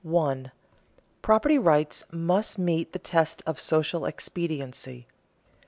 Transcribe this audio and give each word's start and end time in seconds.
_Property 1.21 1.63
rights 1.63 2.03
must 2.11 2.57
meet 2.57 2.91
the 2.91 2.97
test 2.97 3.43
of 3.45 3.59
social 3.59 4.05
expediency. 4.05 5.05